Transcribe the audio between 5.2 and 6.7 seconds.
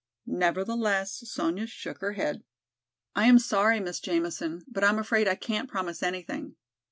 I can't promise anything.